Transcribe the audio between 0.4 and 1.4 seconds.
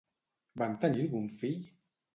Van tenir algun